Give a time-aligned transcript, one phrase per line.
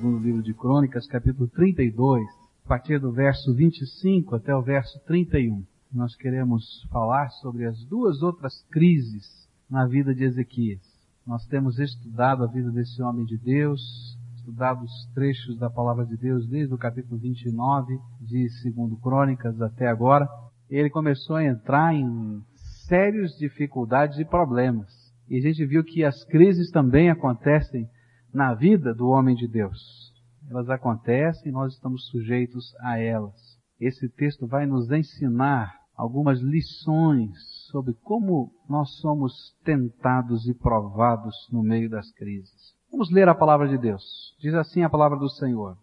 [0.00, 2.24] segundo livro de Crônicas, capítulo 32,
[2.64, 5.62] a partir do verso 25 até o verso 31.
[5.92, 10.80] Nós queremos falar sobre as duas outras crises na vida de Ezequias.
[11.26, 16.16] Nós temos estudado a vida desse homem de Deus, estudado os trechos da palavra de
[16.16, 20.26] Deus desde o capítulo 29 de segundo Crônicas até agora.
[20.70, 22.42] Ele começou a entrar em
[22.88, 24.88] sérias dificuldades e problemas.
[25.28, 27.86] E a gente viu que as crises também acontecem
[28.32, 30.10] na vida do homem de Deus.
[30.48, 33.34] Elas acontecem e nós estamos sujeitos a elas.
[33.80, 37.30] Esse texto vai nos ensinar algumas lições
[37.70, 42.74] sobre como nós somos tentados e provados no meio das crises.
[42.90, 44.02] Vamos ler a palavra de Deus.
[44.40, 45.76] Diz assim a palavra do Senhor.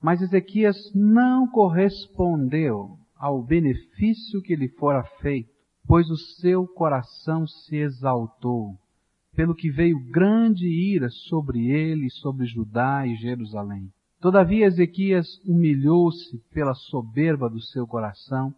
[0.00, 5.50] Mas Ezequias não correspondeu ao benefício que lhe fora feito,
[5.86, 8.78] pois o seu coração se exaltou
[9.34, 13.90] pelo que veio grande ira sobre ele, sobre Judá e Jerusalém.
[14.20, 18.54] Todavia Ezequias humilhou-se pela soberba do seu coração,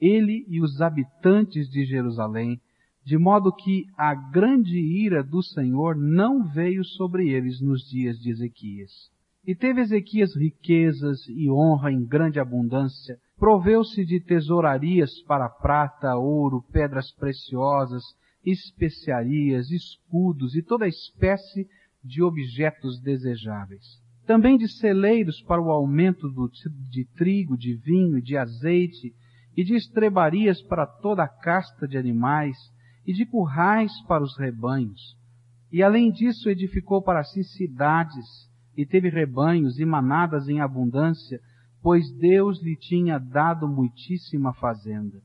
[0.00, 2.60] ele e os habitantes de Jerusalém,
[3.04, 8.30] de modo que a grande ira do Senhor não veio sobre eles nos dias de
[8.30, 9.10] Ezequias.
[9.46, 16.62] E teve Ezequias riquezas e honra em grande abundância, proveu-se de tesourarias para prata, ouro,
[16.70, 18.04] pedras preciosas,
[18.44, 21.66] especiarias, escudos e toda espécie
[22.02, 24.00] de objetos desejáveis.
[24.26, 26.48] Também de celeiros para o aumento do,
[26.88, 29.14] de trigo, de vinho e de azeite,
[29.56, 32.56] e de estrebarias para toda a casta de animais,
[33.06, 35.16] e de currais para os rebanhos.
[35.72, 41.40] E além disso edificou para si cidades, e teve rebanhos e manadas em abundância,
[41.82, 45.20] pois Deus lhe tinha dado muitíssima fazenda.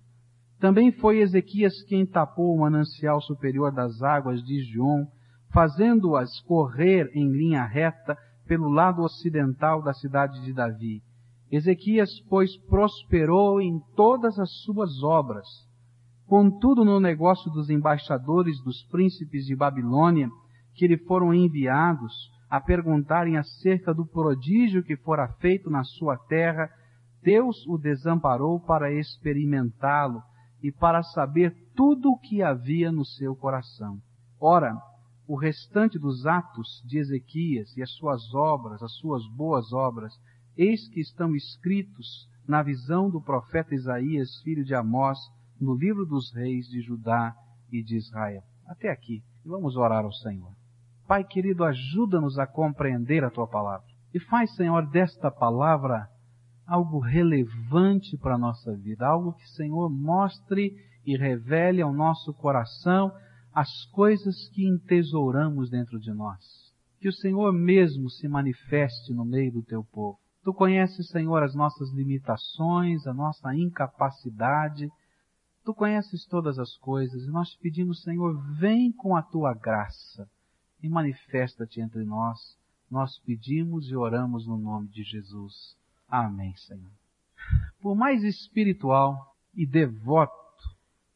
[0.66, 5.06] Também foi Ezequias quem tapou o manancial superior das águas de João,
[5.54, 11.04] fazendo-as correr em linha reta pelo lado ocidental da cidade de Davi.
[11.52, 15.48] Ezequias, pois, prosperou em todas as suas obras.
[16.26, 20.30] Contudo, no negócio dos embaixadores dos príncipes de Babilônia,
[20.74, 22.12] que lhe foram enviados
[22.50, 26.68] a perguntarem acerca do prodígio que fora feito na sua terra,
[27.22, 30.24] Deus o desamparou para experimentá-lo
[30.62, 34.00] e para saber tudo o que havia no seu coração.
[34.40, 34.76] Ora,
[35.28, 40.14] o restante dos atos de Ezequias e as suas obras, as suas boas obras,
[40.58, 45.18] eis que estão escritos na visão do profeta Isaías, filho de Amós,
[45.60, 47.36] no livro dos reis de Judá
[47.72, 48.44] e de Israel.
[48.68, 49.24] Até aqui.
[49.44, 50.52] E vamos orar ao Senhor.
[51.08, 53.86] Pai querido, ajuda-nos a compreender a tua palavra.
[54.14, 56.10] E faz, Senhor, desta palavra
[56.66, 63.12] algo relevante para a nossa vida, algo que, Senhor, mostre e revele ao nosso coração
[63.54, 66.74] as coisas que entesouramos dentro de nós.
[67.00, 70.20] Que o Senhor mesmo se manifeste no meio do teu povo.
[70.44, 74.90] Tu conheces, Senhor, as nossas limitações, a nossa incapacidade.
[75.64, 80.28] Tu conheces todas as coisas e nós te pedimos, Senhor, vem com a tua graça
[80.84, 82.40] e manifesta-te entre nós.
[82.90, 85.76] Nós pedimos e oramos no nome de Jesus.
[86.08, 86.92] Amém, Senhor.
[87.82, 90.34] Por mais espiritual e devoto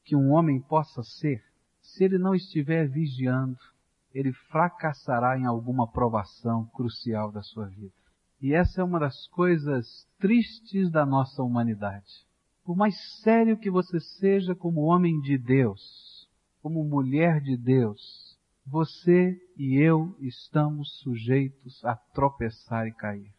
[0.03, 1.43] que um homem possa ser,
[1.81, 3.57] se ele não estiver vigiando,
[4.13, 7.93] ele fracassará em alguma provação crucial da sua vida.
[8.41, 12.25] E essa é uma das coisas tristes da nossa humanidade.
[12.63, 16.29] Por mais sério que você seja como homem de Deus,
[16.61, 23.38] como mulher de Deus, você e eu estamos sujeitos a tropeçar e cair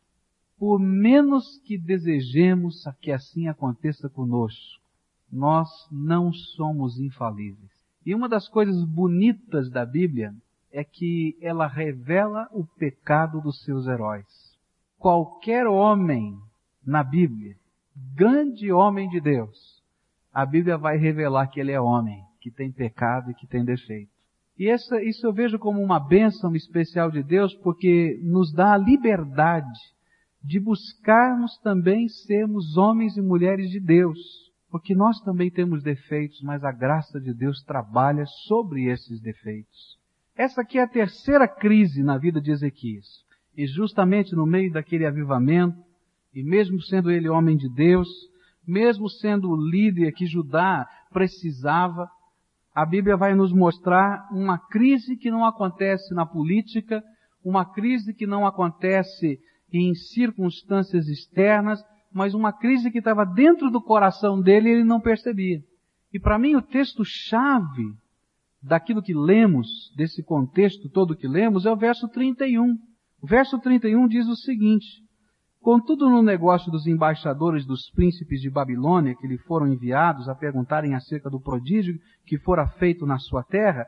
[0.61, 4.79] por menos que desejemos que assim aconteça conosco,
[5.33, 7.71] nós não somos infalíveis.
[8.05, 10.35] E uma das coisas bonitas da Bíblia
[10.71, 14.27] é que ela revela o pecado dos seus heróis.
[14.99, 16.39] Qualquer homem
[16.85, 17.57] na Bíblia,
[18.15, 19.83] grande homem de Deus,
[20.31, 24.13] a Bíblia vai revelar que ele é homem, que tem pecado e que tem defeito.
[24.59, 28.79] E essa, isso eu vejo como uma bênção especial de Deus, porque nos dá a
[28.79, 29.81] liberdade
[30.43, 34.19] de buscarmos também sermos homens e mulheres de Deus,
[34.71, 39.99] porque nós também temos defeitos, mas a graça de Deus trabalha sobre esses defeitos.
[40.37, 43.07] Essa aqui é a terceira crise na vida de Ezequias.
[43.57, 45.77] E justamente no meio daquele avivamento,
[46.33, 48.09] e mesmo sendo ele homem de Deus,
[48.67, 52.09] mesmo sendo o líder que Judá precisava,
[52.75, 57.03] a Bíblia vai nos mostrar uma crise que não acontece na política,
[57.45, 59.39] uma crise que não acontece
[59.73, 61.83] em circunstâncias externas,
[62.13, 65.63] mas uma crise que estava dentro do coração dele e ele não percebia.
[66.13, 67.95] E para mim o texto-chave
[68.63, 72.77] daquilo que lemos, desse contexto todo que lemos, é o verso 31.
[73.23, 74.87] O verso 31 diz o seguinte:
[75.61, 80.95] Contudo, no negócio dos embaixadores dos príncipes de Babilônia, que lhe foram enviados a perguntarem
[80.95, 83.87] acerca do prodígio que fora feito na sua terra,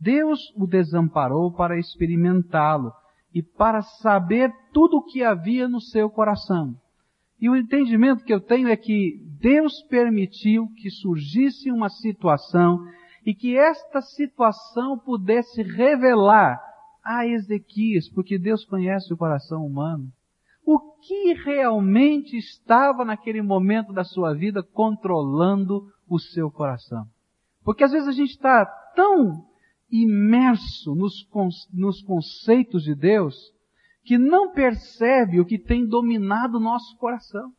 [0.00, 2.92] Deus o desamparou para experimentá-lo
[3.34, 6.74] e para saber tudo o que havia no seu coração.
[7.40, 12.78] E o entendimento que eu tenho é que Deus permitiu que surgisse uma situação
[13.26, 16.60] e que esta situação pudesse revelar
[17.04, 20.08] a Ezequias, porque Deus conhece o coração humano,
[20.64, 27.04] o que realmente estava naquele momento da sua vida controlando o seu coração.
[27.64, 28.64] Porque às vezes a gente está
[28.94, 29.44] tão
[29.92, 31.28] imerso nos,
[31.72, 33.36] nos conceitos de Deus
[34.04, 37.52] que não percebe o que tem dominado o nosso coração.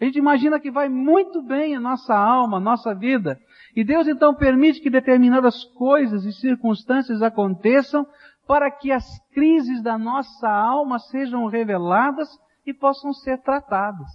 [0.00, 3.38] A gente imagina que vai muito bem a nossa alma, a nossa vida.
[3.76, 8.06] E Deus então permite que determinadas coisas e circunstâncias aconteçam
[8.46, 12.28] para que as crises da nossa alma sejam reveladas
[12.66, 14.08] e possam ser tratadas.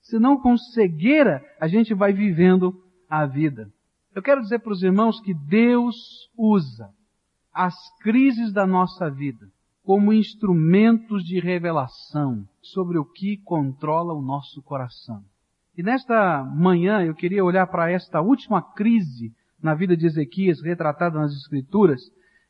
[0.00, 3.70] Senão, com cegueira, a gente vai vivendo a vida.
[4.18, 6.90] Eu quero dizer para os irmãos que Deus usa
[7.54, 9.48] as crises da nossa vida
[9.84, 15.22] como instrumentos de revelação sobre o que controla o nosso coração.
[15.76, 19.32] E nesta manhã eu queria olhar para esta última crise
[19.62, 22.00] na vida de Ezequias, retratada nas Escrituras,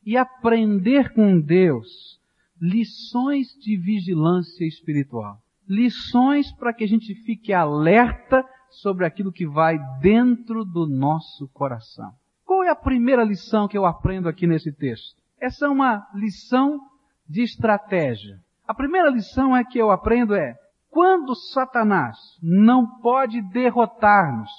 [0.03, 2.19] e aprender com Deus
[2.59, 5.37] lições de vigilância espiritual.
[5.67, 12.11] Lições para que a gente fique alerta sobre aquilo que vai dentro do nosso coração.
[12.45, 15.21] Qual é a primeira lição que eu aprendo aqui nesse texto?
[15.39, 16.79] Essa é uma lição
[17.27, 18.39] de estratégia.
[18.67, 20.55] A primeira lição é que eu aprendo é,
[20.89, 24.49] quando Satanás não pode derrotar-nos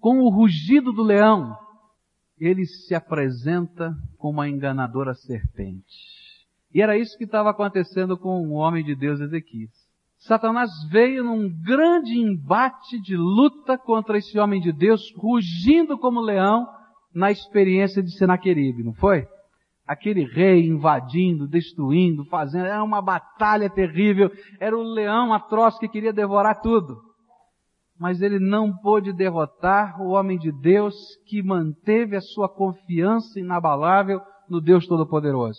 [0.00, 1.56] com o rugido do leão,
[2.38, 6.18] ele se apresenta como uma enganadora serpente.
[6.72, 9.87] E era isso que estava acontecendo com o homem de Deus Ezequias.
[10.18, 16.66] Satanás veio num grande embate de luta contra esse homem de Deus, rugindo como leão
[17.14, 19.26] na experiência de Senaqueribe, não foi?
[19.88, 24.30] aquele rei invadindo, destruindo, fazendo, era uma batalha terrível,
[24.60, 26.98] era o leão atroz que queria devorar tudo.
[27.98, 30.94] Mas ele não pôde derrotar o homem de Deus
[31.26, 35.58] que manteve a sua confiança inabalável no Deus Todo-Poderoso.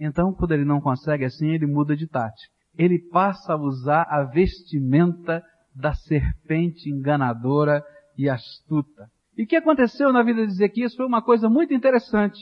[0.00, 2.57] Então, quando ele não consegue assim, ele muda de tática.
[2.78, 5.42] Ele passa a usar a vestimenta
[5.74, 7.84] da serpente enganadora
[8.16, 9.10] e astuta.
[9.36, 12.38] E o que aconteceu na vida de Ezequias foi uma coisa muito interessante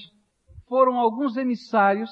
[0.69, 2.11] foram alguns emissários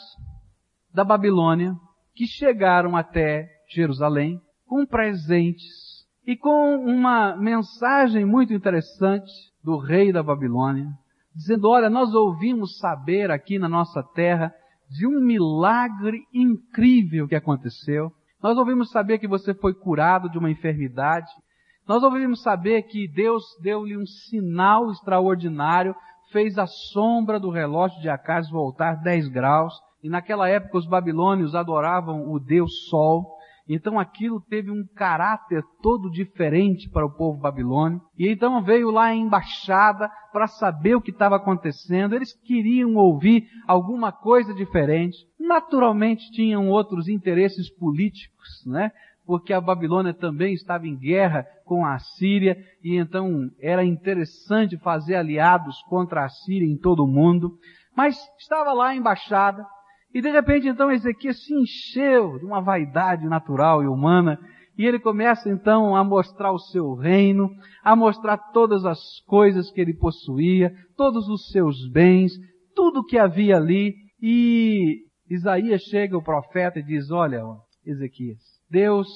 [0.93, 1.75] da Babilônia
[2.15, 9.31] que chegaram até Jerusalém com presentes e com uma mensagem muito interessante
[9.63, 10.87] do rei da Babilônia,
[11.35, 14.55] dizendo: Olha, nós ouvimos saber aqui na nossa terra
[14.89, 18.11] de um milagre incrível que aconteceu.
[18.43, 21.31] Nós ouvimos saber que você foi curado de uma enfermidade.
[21.87, 25.95] Nós ouvimos saber que Deus deu-lhe um sinal extraordinário
[26.35, 29.73] fez a sombra do relógio de Acas voltar 10 graus,
[30.03, 33.39] e naquela época os babilônios adoravam o deus Sol,
[33.69, 38.01] então aquilo teve um caráter todo diferente para o povo babilônio.
[38.19, 42.15] E então veio lá a embaixada para saber o que estava acontecendo.
[42.15, 45.17] Eles queriam ouvir alguma coisa diferente.
[45.41, 48.91] Naturalmente tinham outros interesses políticos, né?
[49.27, 55.15] porque a Babilônia também estava em guerra com a Síria e então era interessante fazer
[55.15, 57.59] aliados contra a Síria em todo o mundo.
[57.97, 59.67] Mas estava lá a embaixada
[60.15, 64.39] e de repente então Ezequias se encheu de uma vaidade natural e humana
[64.79, 67.51] e ele começa então a mostrar o seu reino,
[67.83, 72.33] a mostrar todas as coisas que ele possuía, todos os seus bens,
[72.75, 77.43] tudo que havia ali e Isaías chega o profeta e diz, olha,
[77.85, 78.41] Ezequias,
[78.71, 79.09] Deus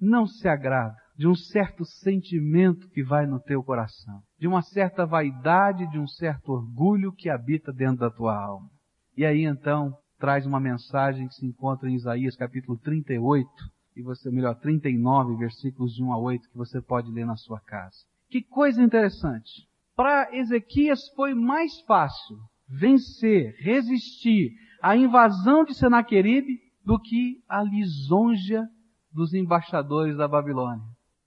[0.00, 5.06] não se agrada de um certo sentimento que vai no teu coração, de uma certa
[5.06, 8.68] vaidade, de um certo orgulho que habita dentro da tua alma.
[9.16, 13.48] E aí então traz uma mensagem que se encontra em Isaías capítulo 38,
[13.96, 17.60] e você, melhor, 39, versículos de 1 a 8, que você pode ler na sua
[17.60, 17.96] casa.
[18.28, 19.68] Que coisa interessante.
[19.94, 22.36] Para Ezequias foi mais fácil
[22.68, 24.52] vencer, resistir
[24.82, 28.68] à invasão de Senaqueribe do que a lisonja
[29.12, 30.84] dos embaixadores da Babilônia.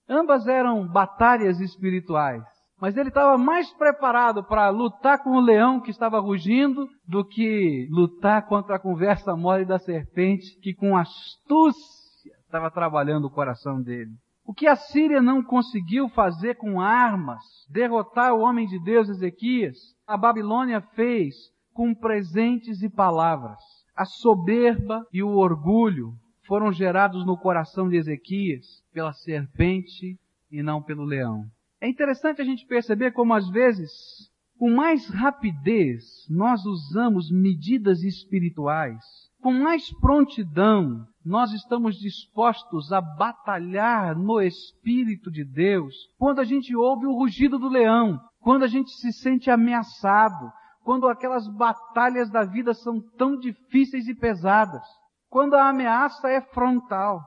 [0.10, 2.44] Ambas eram batalhas espirituais,
[2.80, 7.88] mas ele estava mais preparado para lutar com o leão que estava rugindo do que
[7.90, 14.12] lutar contra a conversa mole da serpente que com astúcia estava trabalhando o coração dele.
[14.46, 19.76] O que a Síria não conseguiu fazer com armas, derrotar o homem de Deus Ezequias,
[20.08, 21.36] a Babilônia fez
[21.74, 23.60] com presentes e palavras.
[23.96, 26.14] A soberba e o orgulho
[26.48, 30.18] foram gerados no coração de Ezequias pela serpente
[30.50, 31.44] e não pelo leão.
[31.82, 33.92] É interessante a gente perceber como às vezes,
[34.58, 39.04] com mais rapidez, nós usamos medidas espirituais,
[39.42, 46.76] com mais prontidão, nós estamos dispostos a batalhar no Espírito de Deus quando a gente
[46.76, 50.52] ouve o rugido do leão, quando a gente se sente ameaçado,
[50.84, 54.82] quando aquelas batalhas da vida são tão difíceis e pesadas,
[55.30, 57.20] quando a ameaça é frontal.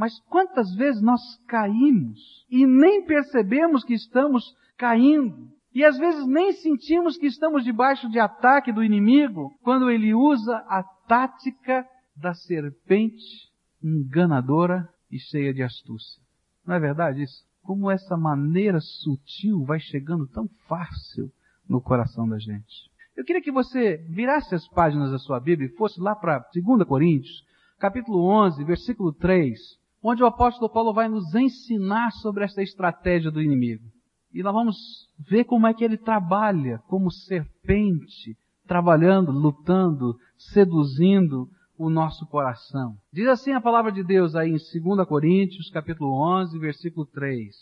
[0.00, 2.18] Mas quantas vezes nós caímos
[2.50, 4.42] e nem percebemos que estamos
[4.78, 5.50] caindo?
[5.74, 10.56] E às vezes nem sentimos que estamos debaixo de ataque do inimigo quando ele usa
[10.68, 13.52] a tática da serpente
[13.84, 16.22] enganadora e cheia de astúcia.
[16.66, 17.44] Não é verdade isso?
[17.60, 21.30] Como essa maneira sutil vai chegando tão fácil
[21.68, 22.90] no coração da gente.
[23.14, 26.88] Eu queria que você virasse as páginas da sua Bíblia e fosse lá para 2
[26.88, 27.44] Coríntios,
[27.78, 33.42] capítulo 11, versículo 3, onde o apóstolo Paulo vai nos ensinar sobre esta estratégia do
[33.42, 33.84] inimigo.
[34.32, 34.76] E nós vamos
[35.18, 42.94] ver como é que ele trabalha como serpente, trabalhando, lutando, seduzindo o nosso coração.
[43.12, 47.54] Diz assim a palavra de Deus aí em 2 Coríntios, capítulo 11, versículo 3.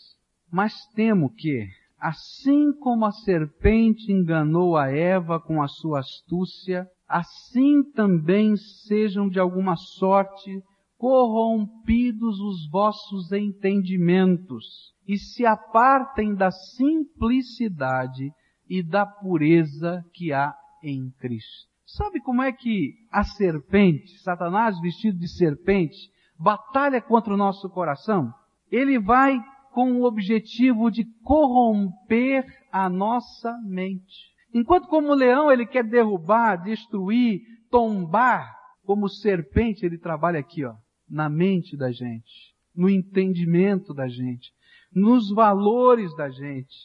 [0.51, 1.67] Mas temo que,
[1.99, 9.39] assim como a serpente enganou a Eva com a sua astúcia, assim também sejam de
[9.39, 10.61] alguma sorte
[10.99, 18.29] corrompidos os vossos entendimentos e se apartem da simplicidade
[18.69, 20.53] e da pureza que há
[20.83, 21.69] em Cristo.
[21.85, 25.97] Sabe como é que a serpente, Satanás vestido de serpente,
[26.37, 28.31] batalha contra o nosso coração?
[28.69, 29.39] Ele vai
[29.71, 34.33] com o objetivo de corromper a nossa mente.
[34.53, 37.39] Enquanto como leão ele quer derrubar, destruir,
[37.71, 38.53] tombar,
[38.83, 40.73] como serpente ele trabalha aqui, ó,
[41.09, 44.53] na mente da gente, no entendimento da gente,
[44.93, 46.75] nos valores da gente,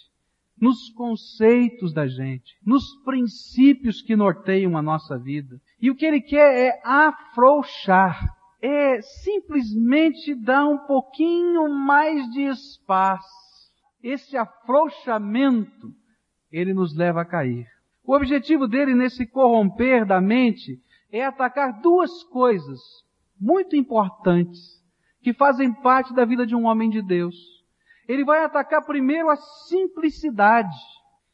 [0.61, 5.61] nos conceitos da gente, nos princípios que norteiam a nossa vida.
[5.81, 8.25] E o que ele quer é afrouxar,
[8.63, 13.29] é simplesmente dar um pouquinho mais de espaço.
[14.03, 15.93] Esse afrouxamento,
[16.51, 17.67] ele nos leva a cair.
[18.03, 20.81] O objetivo dele nesse corromper da mente
[21.13, 23.04] é atacar duas coisas
[23.41, 24.61] muito importantes
[25.23, 27.35] que fazem parte da vida de um homem de Deus.
[28.07, 30.77] Ele vai atacar primeiro a simplicidade.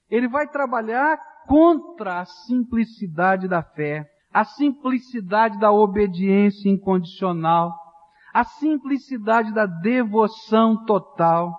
[0.09, 7.73] Ele vai trabalhar contra a simplicidade da fé, a simplicidade da obediência incondicional,
[8.33, 11.53] a simplicidade da devoção total.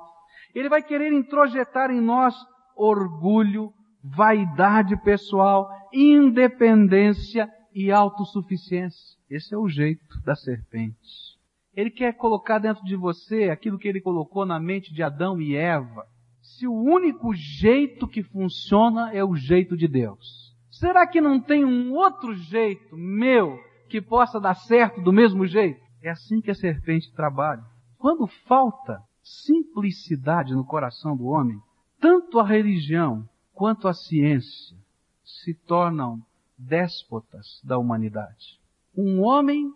[0.56, 2.34] Ele vai querer introjetar em nós
[2.76, 9.21] orgulho, vaidade pessoal, independência e autossuficiência.
[9.32, 11.40] Esse é o jeito da serpente.
[11.74, 15.56] Ele quer colocar dentro de você aquilo que ele colocou na mente de Adão e
[15.56, 16.06] Eva.
[16.42, 21.64] Se o único jeito que funciona é o jeito de Deus, será que não tem
[21.64, 23.58] um outro jeito meu
[23.88, 25.80] que possa dar certo do mesmo jeito?
[26.04, 27.64] É assim que a serpente trabalha.
[27.98, 31.58] Quando falta simplicidade no coração do homem,
[32.02, 34.76] tanto a religião quanto a ciência
[35.24, 36.20] se tornam
[36.58, 38.61] déspotas da humanidade.
[38.96, 39.72] Um homem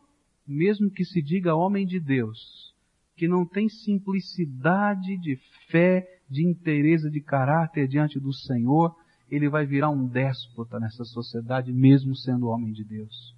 [0.48, 2.74] mesmo que se diga homem de Deus,
[3.15, 5.38] que não tem simplicidade de
[5.69, 8.93] fé, de interesse, de caráter diante do Senhor,
[9.29, 13.36] ele vai virar um déspota nessa sociedade, mesmo sendo homem de Deus.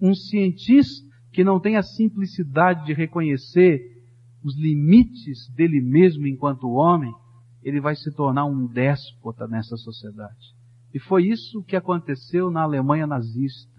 [0.00, 3.80] Um cientista que não tem a simplicidade de reconhecer
[4.44, 7.12] os limites dele mesmo enquanto homem,
[7.62, 10.52] ele vai se tornar um déspota nessa sociedade.
[10.92, 13.71] E foi isso que aconteceu na Alemanha nazista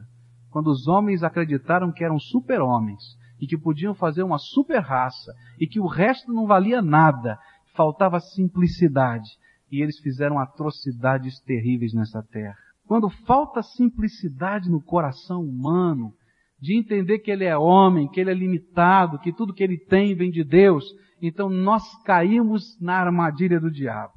[0.54, 3.02] quando os homens acreditaram que eram super-homens
[3.42, 7.40] e que podiam fazer uma super-raça e que o resto não valia nada,
[7.76, 9.28] faltava simplicidade,
[9.72, 12.56] e eles fizeram atrocidades terríveis nessa terra.
[12.86, 16.14] Quando falta simplicidade no coração humano,
[16.62, 20.14] de entender que ele é homem, que ele é limitado, que tudo que ele tem
[20.14, 20.86] vem de Deus,
[21.20, 24.14] então nós caímos na armadilha do diabo.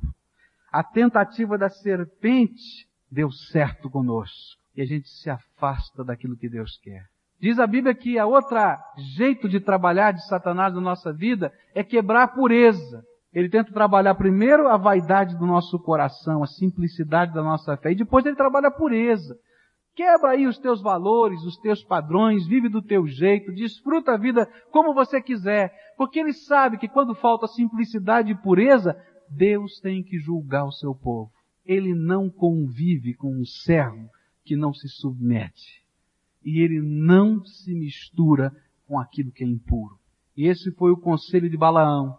[0.71, 6.79] A tentativa da serpente deu certo conosco e a gente se afasta daquilo que Deus
[6.83, 7.05] quer.
[7.41, 8.79] Diz a Bíblia que a outra
[9.17, 13.03] jeito de trabalhar de Satanás na nossa vida é quebrar a pureza.
[13.33, 17.97] Ele tenta trabalhar primeiro a vaidade do nosso coração, a simplicidade da nossa fé, e
[17.97, 19.37] depois ele trabalha a pureza.
[19.95, 24.47] Quebra aí os teus valores, os teus padrões, vive do teu jeito, desfruta a vida
[24.71, 28.97] como você quiser, porque ele sabe que quando falta simplicidade e pureza,
[29.31, 31.31] Deus tem que julgar o seu povo.
[31.65, 34.09] Ele não convive com um servo
[34.47, 35.85] que não se submete.
[36.45, 38.55] e ele não se mistura
[38.87, 39.99] com aquilo que é impuro.
[40.37, 42.17] E esse foi o conselho de Balaão.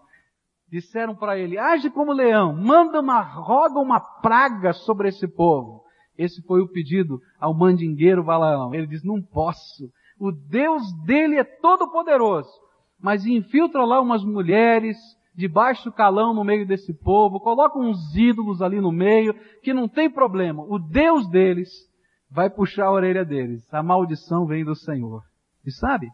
[0.69, 5.81] Disseram para ele, age como leão, manda uma, roga uma praga sobre esse povo.
[6.17, 8.75] Esse foi o pedido ao mandingueiro Balaão.
[8.75, 9.89] Ele diz, não posso.
[10.19, 12.51] O Deus dele é todo poderoso.
[12.99, 14.97] Mas infiltra lá umas mulheres,
[15.33, 19.87] de baixo calão no meio desse povo, coloca uns ídolos ali no meio, que não
[19.87, 20.63] tem problema.
[20.67, 21.86] O Deus deles
[22.29, 23.63] vai puxar a orelha deles.
[23.73, 25.23] A maldição vem do Senhor.
[25.65, 26.09] E sabe?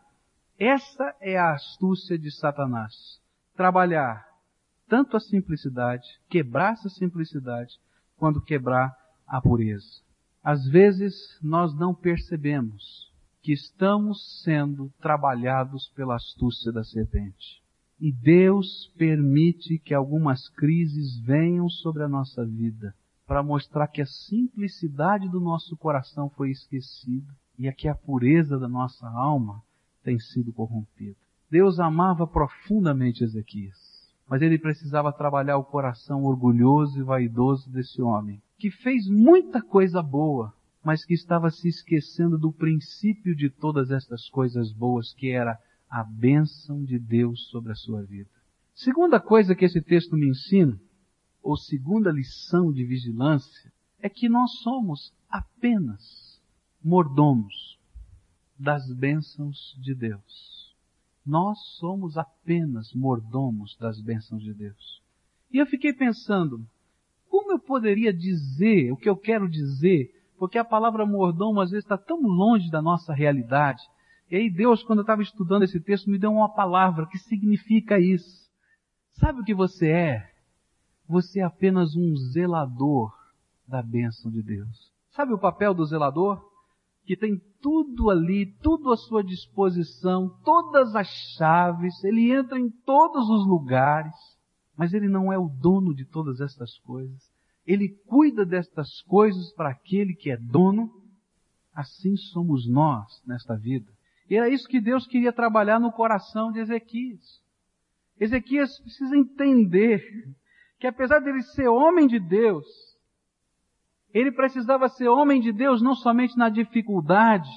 [0.60, 2.94] Essa é a astúcia de Satanás.
[3.56, 4.26] Trabalhar
[4.88, 7.74] tanto a simplicidade, quebrar essa simplicidade,
[8.16, 10.04] quando quebrar a pureza.
[10.44, 17.62] Às vezes nós não percebemos que estamos sendo trabalhados pela astúcia da serpente.
[18.00, 22.94] E Deus permite que algumas crises venham sobre a nossa vida
[23.34, 28.68] para mostrar que a simplicidade do nosso coração foi esquecida e que a pureza da
[28.68, 29.60] nossa alma
[30.04, 31.18] tem sido corrompida.
[31.50, 33.76] Deus amava profundamente Ezequias,
[34.30, 40.04] mas ele precisava trabalhar o coração orgulhoso e vaidoso desse homem, que fez muita coisa
[40.04, 45.58] boa, mas que estava se esquecendo do princípio de todas estas coisas boas, que era
[45.90, 48.30] a bênção de Deus sobre a sua vida.
[48.76, 50.80] Segunda coisa que esse texto me ensina,
[51.44, 56.42] ou segunda lição de vigilância, é que nós somos apenas
[56.84, 57.78] mordomos
[58.58, 60.74] das bênçãos de Deus.
[61.26, 65.02] Nós somos apenas mordomos das bênçãos de Deus.
[65.52, 66.66] E eu fiquei pensando,
[67.30, 71.86] como eu poderia dizer o que eu quero dizer, porque a palavra mordomo às vezes
[71.86, 73.82] está tão longe da nossa realidade.
[74.30, 78.00] E aí Deus, quando eu estava estudando esse texto, me deu uma palavra que significa
[78.00, 78.50] isso.
[79.14, 80.33] Sabe o que você é?
[81.14, 83.14] Você é apenas um zelador
[83.68, 84.92] da bênção de Deus.
[85.12, 86.44] Sabe o papel do zelador?
[87.06, 93.30] Que tem tudo ali, tudo à sua disposição, todas as chaves, ele entra em todos
[93.30, 94.16] os lugares,
[94.76, 97.22] mas ele não é o dono de todas estas coisas.
[97.64, 100.90] Ele cuida destas coisas para aquele que é dono.
[101.76, 103.92] Assim somos nós nesta vida.
[104.28, 107.40] E era isso que Deus queria trabalhar no coração de Ezequias.
[108.20, 110.02] Ezequias precisa entender
[110.84, 112.66] que apesar de ele ser homem de Deus,
[114.14, 117.50] ele precisava ser homem de Deus não somente na dificuldade,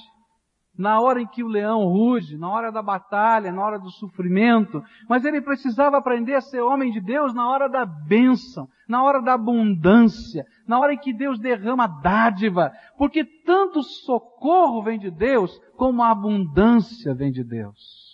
[0.77, 4.81] na hora em que o leão ruge, na hora da batalha, na hora do sofrimento,
[5.09, 9.21] mas ele precisava aprender a ser homem de Deus na hora da bênção, na hora
[9.21, 15.59] da abundância, na hora em que Deus derrama dádiva, porque tanto socorro vem de Deus,
[15.75, 18.06] como a abundância vem de Deus.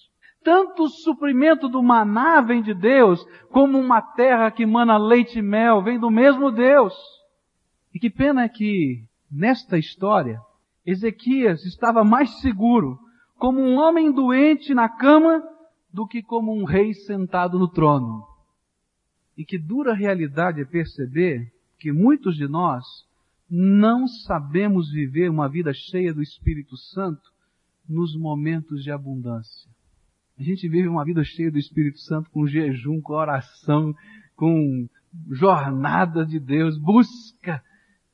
[0.44, 5.42] Tanto o suprimento do maná vem de Deus, como uma terra que mana leite e
[5.42, 6.94] mel vem do mesmo Deus.
[7.94, 10.42] E que pena é que, nesta história,
[10.86, 13.00] Ezequias estava mais seguro
[13.38, 15.44] como um homem doente na cama
[15.92, 18.26] do que como um rei sentado no trono.
[19.38, 22.84] E que dura realidade é perceber que muitos de nós
[23.50, 27.32] não sabemos viver uma vida cheia do Espírito Santo
[27.88, 29.73] nos momentos de abundância.
[30.40, 33.94] A gente vive uma vida cheia do Espírito Santo com jejum, com oração,
[34.36, 34.88] com
[35.30, 37.64] jornada de Deus, busca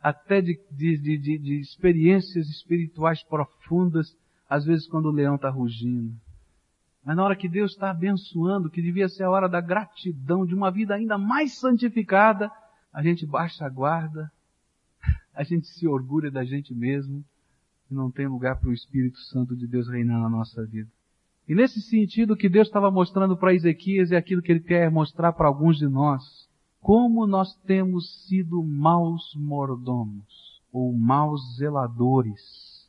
[0.02, 4.16] até de, de, de, de experiências espirituais profundas,
[4.50, 6.14] às vezes quando o leão está rugindo.
[7.04, 10.54] Mas na hora que Deus está abençoando, que devia ser a hora da gratidão, de
[10.54, 12.52] uma vida ainda mais santificada,
[12.94, 14.32] a gente baixa a guarda,
[15.34, 17.24] a gente se orgulha da gente mesmo,
[17.90, 20.90] e não tem lugar para o Espírito Santo de Deus reinar na nossa vida.
[21.50, 24.92] E nesse sentido, o que Deus estava mostrando para Ezequias é aquilo que Ele quer
[24.92, 26.48] mostrar para alguns de nós
[26.80, 32.88] como nós temos sido maus mordomos ou maus zeladores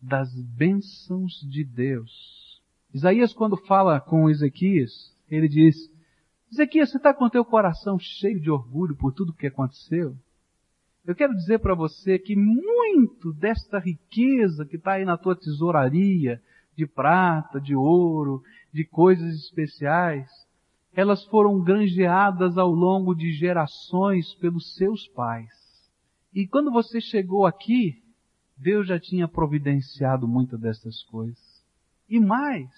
[0.00, 2.60] das bênçãos de Deus.
[2.92, 5.76] Isaías, quando fala com Ezequias, ele diz:
[6.52, 10.16] Ezequias, você está com o teu coração cheio de orgulho por tudo que aconteceu?
[11.06, 16.42] Eu quero dizer para você que muito desta riqueza que está aí na tua tesouraria,
[16.76, 20.28] de prata, de ouro, de coisas especiais,
[20.94, 25.50] elas foram granjeadas ao longo de gerações pelos seus pais.
[26.34, 28.02] E quando você chegou aqui,
[28.56, 31.62] Deus já tinha providenciado muitas dessas coisas.
[32.08, 32.70] E mais,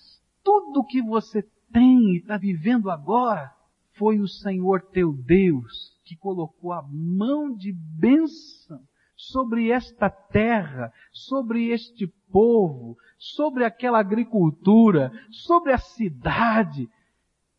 [0.43, 3.53] tudo que você tem e está vivendo agora,
[3.97, 8.81] foi o Senhor teu Deus que colocou a mão de bênção
[9.17, 16.89] sobre esta terra, sobre este povo, sobre aquela agricultura, sobre a cidade.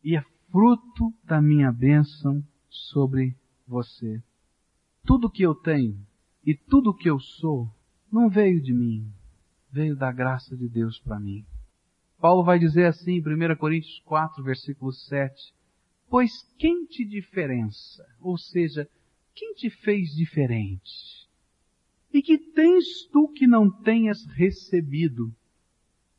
[0.03, 3.35] E é fruto da minha bênção sobre
[3.67, 4.21] você.
[5.05, 5.97] Tudo que eu tenho
[6.45, 7.69] e tudo que eu sou
[8.11, 9.11] não veio de mim,
[9.71, 11.45] veio da graça de Deus para mim.
[12.19, 15.53] Paulo vai dizer assim em 1 Coríntios 4, versículo 7,
[16.09, 18.05] Pois quem te diferença?
[18.21, 18.89] Ou seja,
[19.33, 21.24] quem te fez diferente?
[22.15, 25.35] E que tens tu que não tenhas recebido?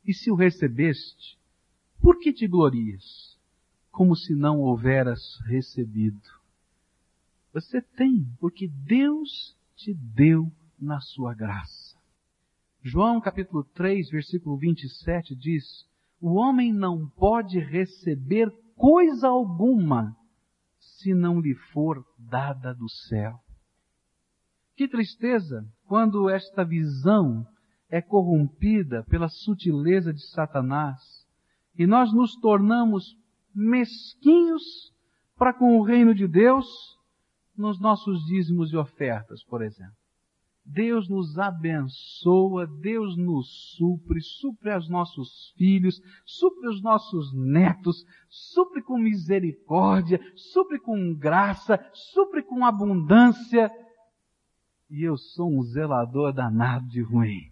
[0.05, 1.39] E se o recebeste,
[1.99, 3.35] por que te glorias?
[3.89, 6.21] Como se não houveras recebido.
[7.51, 11.97] Você tem, porque Deus te deu na sua graça.
[12.83, 15.63] João capítulo 3, versículo 27 diz,
[16.21, 20.15] o homem não pode receber coisa alguma
[20.79, 23.39] se não lhe for dada do céu.
[24.75, 27.45] Que tristeza quando esta visão
[27.89, 31.25] é corrompida pela sutileza de Satanás
[31.77, 33.17] e nós nos tornamos
[33.53, 34.93] mesquinhos
[35.37, 36.67] para com o reino de Deus
[37.55, 39.95] nos nossos dízimos e ofertas, por exemplo.
[40.69, 48.81] Deus nos abençoa, Deus nos supre, supre aos nossos filhos, supre os nossos netos, supre
[48.81, 53.71] com misericórdia, supre com graça, supre com abundância.
[54.89, 57.51] E eu sou um zelador danado de ruim.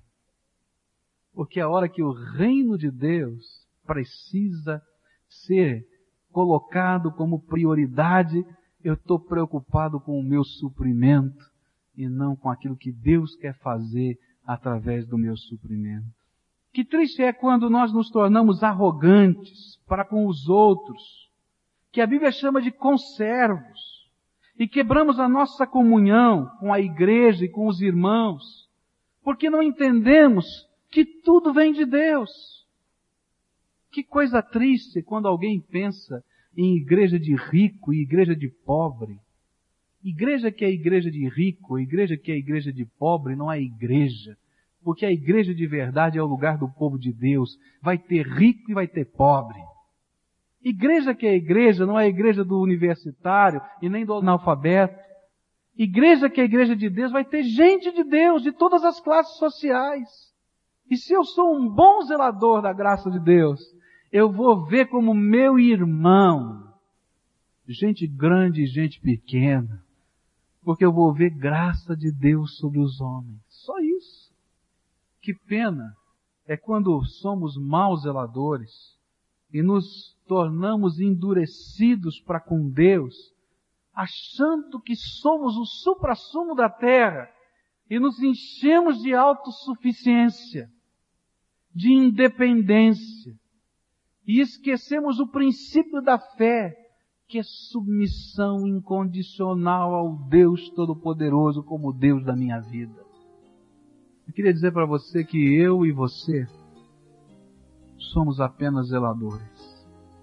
[1.34, 3.44] Porque a hora que o reino de Deus
[3.86, 4.82] precisa
[5.28, 5.86] ser
[6.32, 8.46] colocado como prioridade,
[8.84, 11.44] eu estou preocupado com o meu suprimento
[11.96, 16.06] e não com aquilo que Deus quer fazer através do meu suprimento.
[16.74, 21.02] Que triste é quando nós nos tornamos arrogantes para com os outros,
[21.92, 23.95] que a Bíblia chama de conservos,
[24.58, 28.70] e quebramos a nossa comunhão com a igreja e com os irmãos,
[29.24, 30.46] porque não entendemos
[30.90, 32.32] que tudo vem de Deus.
[33.92, 36.24] Que coisa triste quando alguém pensa
[36.56, 39.20] em igreja de rico e igreja de pobre.
[40.04, 44.38] Igreja que é igreja de rico, igreja que é igreja de pobre, não é igreja.
[44.84, 47.58] Porque a igreja de verdade é o lugar do povo de Deus.
[47.82, 49.60] Vai ter rico e vai ter pobre.
[50.66, 55.00] Igreja que é igreja não é a igreja do universitário e nem do analfabeto.
[55.78, 59.38] Igreja que é igreja de Deus vai ter gente de Deus de todas as classes
[59.38, 60.10] sociais.
[60.90, 63.62] E se eu sou um bom zelador da graça de Deus,
[64.12, 66.74] eu vou ver como meu irmão,
[67.68, 69.86] gente grande e gente pequena,
[70.64, 73.40] porque eu vou ver graça de Deus sobre os homens.
[73.50, 74.34] Só isso.
[75.22, 75.96] Que pena
[76.48, 78.98] é quando somos maus zeladores
[79.54, 83.16] e nos tornamos endurecidos para com Deus,
[83.94, 87.30] achando que somos o suprassumo da terra
[87.90, 90.70] e nos enchemos de autossuficiência,
[91.74, 93.34] de independência
[94.28, 96.76] e esquecemos o princípio da fé
[97.28, 103.04] que é submissão incondicional ao Deus Todo-Poderoso como Deus da minha vida.
[104.28, 106.48] Eu queria dizer para você que eu e você
[107.98, 109.55] somos apenas zeladores.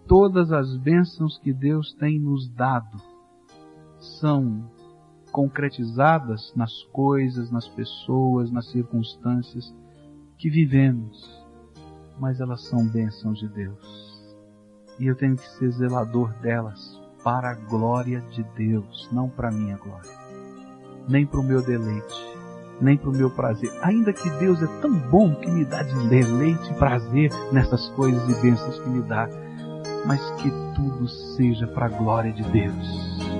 [0.06, 3.00] Todas as bênçãos que Deus tem nos dado
[4.20, 4.70] são
[5.30, 9.74] concretizadas nas coisas, nas pessoas, nas circunstâncias
[10.36, 11.42] que vivemos,
[12.18, 14.12] mas elas são bênçãos de Deus
[14.98, 19.52] e eu tenho que ser zelador delas para a glória de Deus, não para a
[19.52, 20.10] minha glória,
[21.08, 22.36] nem para o meu deleite,
[22.80, 23.70] nem para o meu prazer.
[23.82, 28.22] Ainda que Deus é tão bom que me dá de deleite e prazer nessas coisas
[28.28, 29.28] e bênçãos que me dá,
[30.06, 33.31] mas que tudo seja para a glória de Deus.